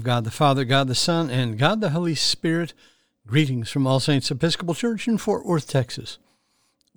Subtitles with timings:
[0.00, 2.72] of God the Father, God the Son, and God the Holy Spirit,
[3.26, 6.18] greetings from All Saints Episcopal Church in Fort Worth, Texas.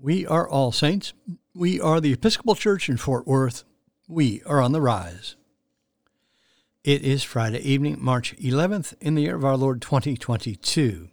[0.00, 1.12] We are All Saints.
[1.52, 3.64] We are the Episcopal Church in Fort Worth.
[4.06, 5.34] We are on the rise.
[6.84, 11.08] It is Friday evening, March 11th, in the year of our Lord 2022.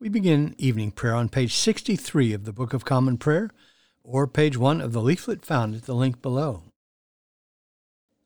[0.00, 3.48] We begin evening prayer on page 63 of the Book of Common Prayer,
[4.02, 6.64] or page 1 of the leaflet found at the link below.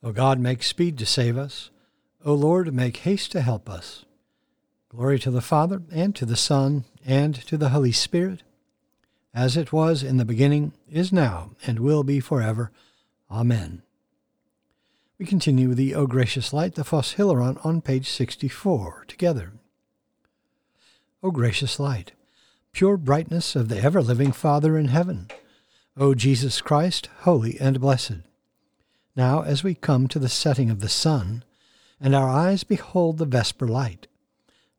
[0.02, 1.68] O God, make speed to save us.
[2.28, 4.04] O Lord, make haste to help us.
[4.90, 8.42] Glory to the Father, and to the Son, and to the Holy Spirit,
[9.32, 12.70] as it was in the beginning, is now, and will be forever.
[13.30, 13.80] Amen.
[15.18, 19.52] We continue the O Gracious Light, the Phos Hilaron, on page 64, together.
[21.22, 22.12] O gracious light,
[22.72, 25.28] pure brightness of the ever living Father in heaven,
[25.96, 28.20] O Jesus Christ, holy and blessed.
[29.16, 31.42] Now, as we come to the setting of the sun,
[32.00, 34.06] and our eyes behold the vesper light,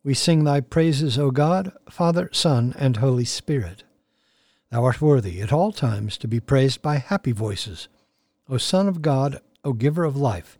[0.03, 3.83] we sing thy praises, O God, Father, Son, and Holy Spirit.
[4.71, 7.89] Thou art worthy at all times to be praised by happy voices,
[8.47, 10.57] O Son of God, O Giver of life,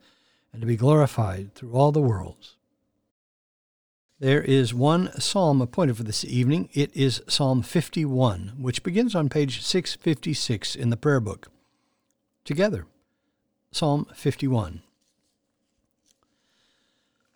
[0.51, 2.57] and to be glorified through all the worlds.
[4.19, 6.67] There is one psalm appointed for this evening.
[6.73, 11.47] It is Psalm 51, which begins on page 656 in the prayer book.
[12.43, 12.85] Together,
[13.71, 14.81] Psalm 51.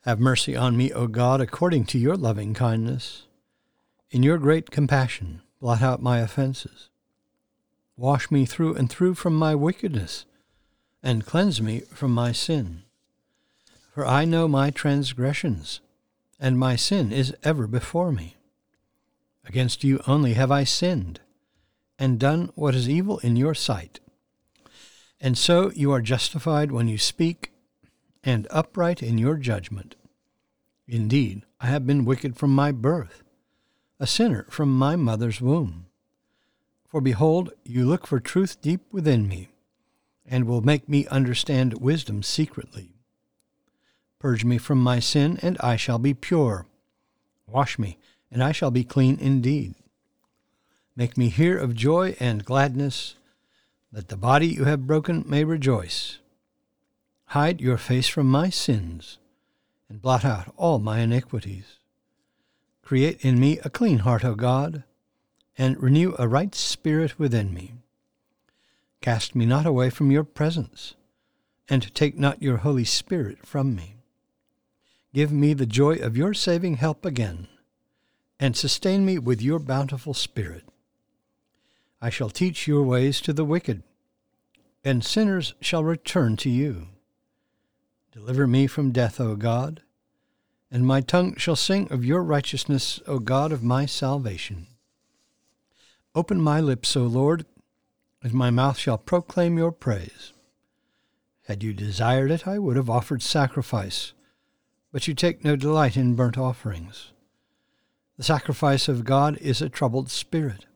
[0.05, 3.23] Have mercy on me, O God, according to your loving kindness.
[4.11, 6.89] In your great compassion, blot out my offenses.
[7.95, 10.25] Wash me through and through from my wickedness,
[11.01, 12.83] and cleanse me from my sin.
[13.93, 15.79] For I know my transgressions
[16.37, 18.35] and my sin is ever before me.
[19.45, 21.21] Against you only have I sinned,
[21.97, 24.01] and done what is evil in your sight.
[25.21, 27.52] And so you are justified when you speak,
[28.23, 29.95] and upright in your judgment.
[30.87, 33.23] Indeed, I have been wicked from my birth,
[33.99, 35.85] a sinner from my mother's womb.
[36.87, 39.49] For behold, you look for truth deep within me,
[40.25, 42.91] and will make me understand wisdom secretly.
[44.19, 46.65] Purge me from my sin, and I shall be pure.
[47.47, 47.97] Wash me,
[48.31, 49.75] and I shall be clean indeed.
[50.95, 53.15] Make me hear of joy and gladness,
[53.91, 56.19] that the body you have broken may rejoice.
[57.27, 59.17] Hide your face from my sins,
[59.89, 61.79] and blot out all my iniquities.
[62.81, 64.83] Create in me a clean heart, O God,
[65.57, 67.73] and renew a right spirit within me.
[69.01, 70.95] Cast me not away from your presence,
[71.67, 73.95] and take not your Holy Spirit from me.
[75.13, 77.47] Give me the joy of your saving help again,
[78.39, 80.63] and sustain me with your bountiful Spirit.
[82.01, 83.83] I shall teach your ways to the wicked,
[84.83, 86.87] and sinners shall return to you.
[88.13, 89.81] Deliver me from death, O God,
[90.71, 94.67] and my tongue shall sing of your righteousness, O God of my salvation.
[96.15, 97.45] Open my lips, O Lord,
[98.21, 100.31] and my mouth shall proclaim your praise.
[101.47, 104.13] Had you desired it, I would have offered sacrifice
[104.93, 107.11] but you take no delight in burnt offerings.
[108.15, 110.67] The sacrifice of God is a troubled spirit.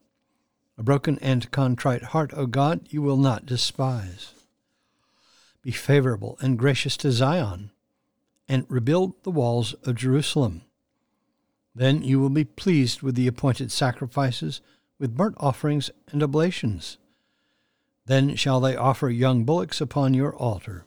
[0.76, 4.34] A broken and contrite heart, O God, you will not despise.
[5.68, 7.72] Be favorable and gracious to Zion,
[8.48, 10.62] and rebuild the walls of Jerusalem.
[11.76, 14.62] Then you will be pleased with the appointed sacrifices,
[14.98, 16.98] with burnt offerings and oblations.
[18.06, 20.86] Then shall they offer young bullocks upon your altar.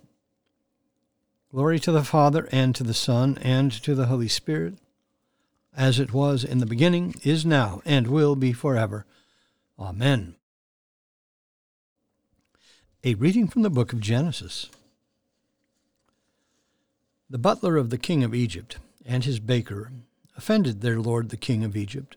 [1.51, 4.79] Glory to the Father, and to the Son, and to the Holy Spirit,
[5.77, 9.05] as it was in the beginning, is now, and will be forever.
[9.79, 10.37] Amen.
[13.03, 14.69] A reading from the book of Genesis.
[17.31, 19.93] The butler of the king of Egypt and his baker
[20.37, 22.17] offended their lord the king of Egypt.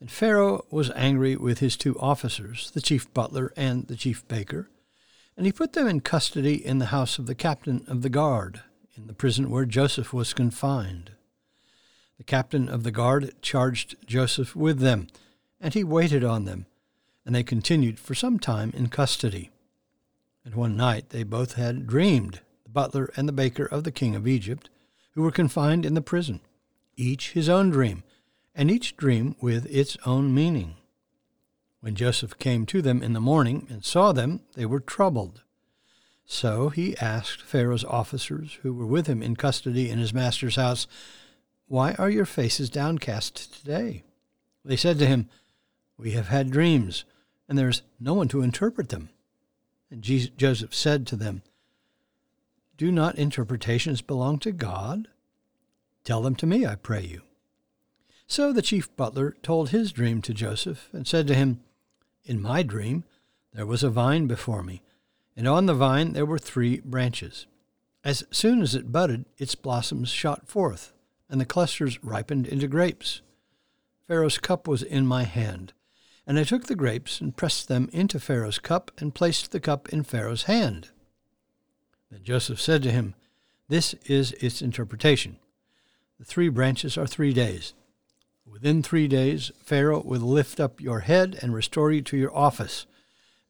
[0.00, 4.68] And Pharaoh was angry with his two officers, the chief butler and the chief baker
[5.38, 8.60] and he put them in custody in the house of the captain of the guard,
[8.96, 11.12] in the prison where Joseph was confined.
[12.16, 15.06] The captain of the guard charged Joseph with them,
[15.60, 16.66] and he waited on them,
[17.24, 19.50] and they continued for some time in custody.
[20.44, 24.14] And one night they both had dreamed, the butler and the baker of the king
[24.14, 24.68] of Egypt,
[25.12, 26.40] who were confined in the prison,
[26.96, 28.02] each his own dream,
[28.54, 30.76] and each dream with its own meaning.
[31.80, 35.42] When Joseph came to them in the morning and saw them, they were troubled.
[36.26, 40.86] So he asked Pharaoh's officers, who were with him in custody in his master's house,
[41.68, 44.04] Why are your faces downcast today?
[44.62, 45.30] They said to him,
[45.96, 47.06] We have had dreams,
[47.48, 49.08] and there is no one to interpret them.
[49.90, 51.42] And Joseph said to them,
[52.78, 55.08] do not interpretations belong to God?
[56.04, 57.22] Tell them to me, I pray you.
[58.28, 61.60] So the chief butler told his dream to Joseph, and said to him,
[62.24, 63.04] In my dream
[63.52, 64.82] there was a vine before me,
[65.36, 67.46] and on the vine there were three branches.
[68.04, 70.92] As soon as it budded, its blossoms shot forth,
[71.28, 73.22] and the clusters ripened into grapes.
[74.06, 75.72] Pharaoh's cup was in my hand,
[76.26, 79.88] and I took the grapes and pressed them into Pharaoh's cup, and placed the cup
[79.88, 80.90] in Pharaoh's hand.
[82.10, 83.14] Then Joseph said to him,
[83.68, 85.36] This is its interpretation.
[86.18, 87.74] The three branches are three days.
[88.46, 92.86] Within three days, Pharaoh will lift up your head and restore you to your office,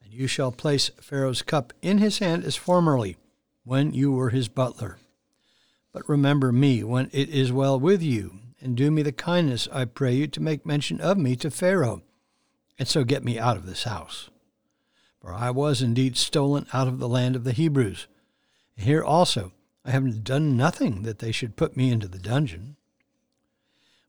[0.03, 3.17] and you shall place Pharaoh's cup in his hand as formerly,
[3.65, 4.99] when you were his butler.
[5.93, 9.85] But remember me when it is well with you, and do me the kindness, I
[9.85, 12.03] pray you, to make mention of me to Pharaoh,
[12.79, 14.31] and so get me out of this house.
[15.21, 18.09] For I was indeed stolen out of the land of the Hebrews
[18.79, 19.53] here also
[19.85, 22.77] I have done nothing that they should put me into the dungeon.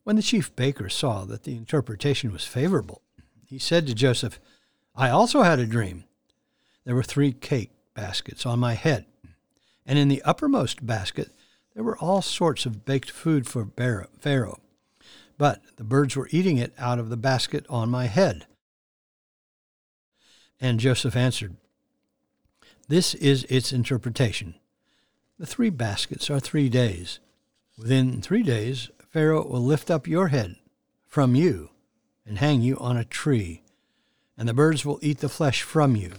[0.04, 3.02] When the chief baker saw that the interpretation was favorable,
[3.46, 4.38] he said to Joseph,
[4.94, 6.04] I also had a dream.
[6.84, 9.06] There were three cake baskets on my head,
[9.86, 11.30] and in the uppermost basket
[11.74, 14.60] there were all sorts of baked food for Pharaoh.
[15.38, 18.46] But the birds were eating it out of the basket on my head.
[20.60, 21.56] And Joseph answered,
[22.88, 24.56] This is its interpretation.
[25.40, 27.18] The three baskets are three days.
[27.78, 30.56] Within three days, Pharaoh will lift up your head
[31.06, 31.70] from you
[32.26, 33.62] and hang you on a tree,
[34.36, 36.12] and the birds will eat the flesh from you.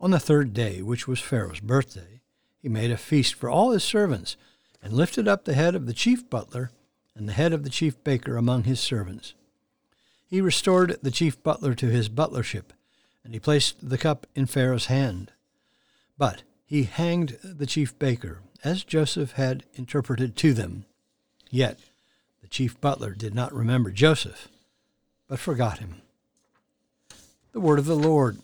[0.00, 2.20] On the third day, which was Pharaoh's birthday,
[2.60, 4.36] he made a feast for all his servants,
[4.82, 6.72] and lifted up the head of the chief butler
[7.14, 9.34] and the head of the chief baker among his servants.
[10.26, 12.70] He restored the chief butler to his butlership,
[13.22, 15.30] and he placed the cup in Pharaoh's hand.
[16.18, 20.84] But he hanged the chief baker, as Joseph had interpreted to them.
[21.50, 21.80] Yet
[22.42, 24.48] the chief butler did not remember Joseph,
[25.28, 26.02] but forgot him.
[27.52, 28.40] The word of the Lord.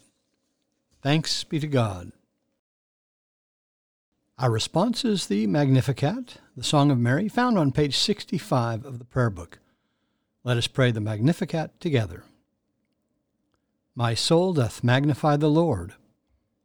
[1.03, 2.13] Thanks be to God.
[4.39, 9.05] Our response is the Magnificat, the Song of Mary, found on page 65 of the
[9.05, 9.59] Prayer Book.
[10.45, 12.25] Let us pray the Magnificat together.
[13.95, 15.93] My soul doth magnify the Lord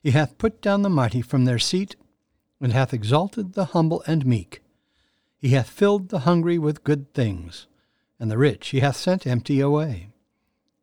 [0.00, 1.96] He hath put down the mighty from their seat,
[2.60, 4.62] and hath exalted the humble and meek.
[5.38, 7.66] He hath filled the hungry with good things,
[8.18, 10.08] and the rich he hath sent empty away.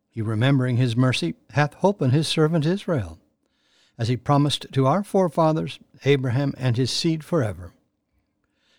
[0.08, 3.18] He, remembering his mercy, hath holpen his servant Israel,
[3.98, 7.72] as he promised to our forefathers, Abraham and his seed forever.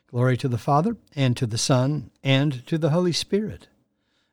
[0.07, 3.67] Glory to the Father, and to the Son, and to the Holy Spirit,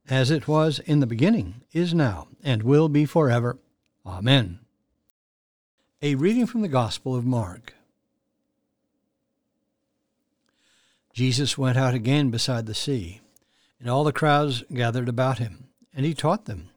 [0.09, 3.59] as it was in the beginning, is now, and will be forever.
[4.07, 4.61] Amen.
[6.05, 7.73] A reading from the Gospel of Mark.
[11.15, 13.23] Jesus went out again beside the sea,
[13.81, 16.69] and all the crowds gathered about him, and he taught them.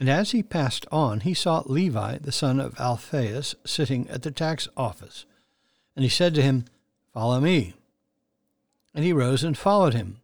[0.00, 4.32] And as he passed on, he saw Levi, the son of Alphaeus, sitting at the
[4.32, 5.24] tax office.
[5.94, 6.64] And he said to him,
[7.14, 7.74] Follow me.
[8.92, 10.20] And he rose and followed him.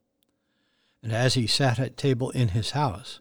[1.04, 3.20] And as he sat at table in his house,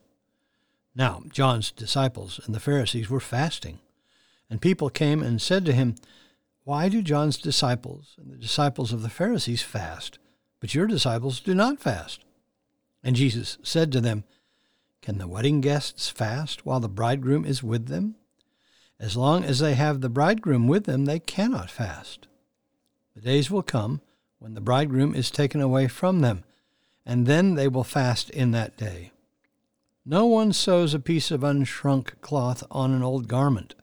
[0.93, 3.79] Now John's disciples and the Pharisees were fasting,
[4.49, 5.95] and people came and said to him,
[6.63, 10.19] Why do John's disciples and the disciples of the Pharisees fast,
[10.59, 12.25] but your disciples do not fast?
[13.03, 14.25] And Jesus said to them,
[15.01, 18.15] Can the wedding guests fast while the bridegroom is with them?
[18.99, 22.27] As long as they have the bridegroom with them, they cannot fast.
[23.15, 24.01] The days will come
[24.37, 26.43] when the bridegroom is taken away from them,
[27.05, 29.11] and then they will fast in that day.
[30.05, 33.75] No one sews a piece of unshrunk cloth on an old garment.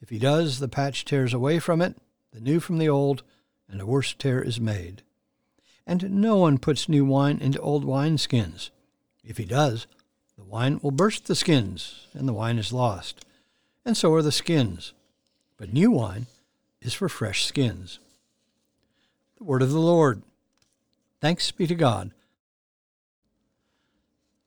[0.00, 1.96] If he does, the patch tears away from it,
[2.32, 3.22] the new from the old,
[3.68, 5.02] and a worse tear is made.
[5.86, 8.70] And no one puts new wine into old wineskins.
[9.22, 9.86] If he does,
[10.36, 13.24] the wine will burst the skins, and the wine is lost.
[13.84, 14.92] And so are the skins.
[15.56, 16.26] But new wine
[16.80, 18.00] is for fresh skins.
[19.38, 20.22] The word of the Lord.
[21.20, 22.10] Thanks be to God.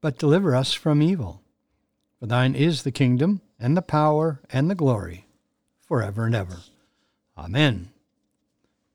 [0.00, 1.42] but deliver us from evil.
[2.18, 5.26] For thine is the kingdom, and the power, and the glory,
[5.86, 6.58] for ever and ever.
[7.36, 7.90] Amen.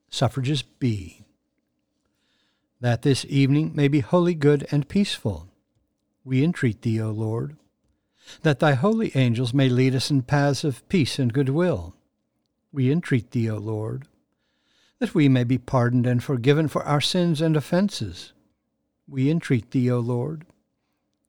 [0.10, 1.26] Suffrages B.
[2.80, 5.48] That this evening may be wholly good and peaceful,
[6.26, 7.58] we entreat thee, O Lord.
[8.42, 11.96] That thy holy angels may lead us in paths of peace and goodwill,
[12.72, 14.08] we entreat thee, O Lord.
[15.00, 18.34] That we may be pardoned and forgiven for our sins and offences,
[19.08, 20.46] we entreat thee, O Lord.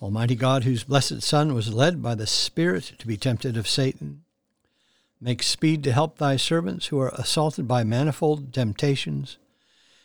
[0.00, 4.22] Almighty God, whose blessed Son was led by the Spirit to be tempted of Satan,
[5.20, 9.36] Make speed to help thy servants who are assaulted by manifold temptations.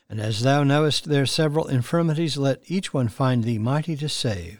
[0.09, 4.59] And as thou knowest their several infirmities, let each one find thee mighty to save.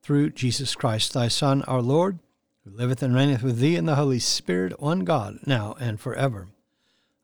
[0.00, 2.20] Through Jesus Christ thy Son, our Lord,
[2.64, 6.14] who liveth and reigneth with thee in the Holy Spirit, one God, now and for
[6.14, 6.46] ever.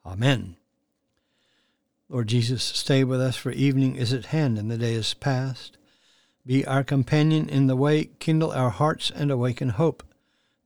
[0.05, 0.57] Amen.
[2.09, 5.79] Lord Jesus, stay with us, for evening is at hand and the day is past.
[6.47, 10.03] Be our companion in the way, kindle our hearts, and awaken hope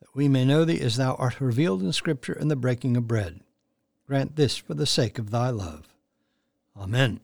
[0.01, 3.09] that we may know thee as thou art revealed in Scripture in the breaking of
[3.09, 3.41] bread.
[4.07, 5.89] Grant this for the sake of thy love.
[6.77, 7.21] Amen.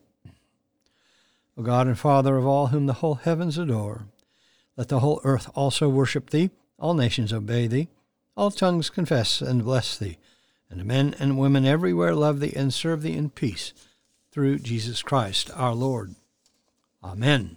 [1.57, 4.07] O God and Father of all whom the whole heavens adore,
[4.77, 7.89] let the whole earth also worship thee, all nations obey thee,
[8.37, 10.17] all tongues confess and bless thee,
[10.71, 13.75] and men and women everywhere love thee and serve thee in peace,
[14.33, 16.15] through Jesus Christ our Lord.
[17.05, 17.57] Amen.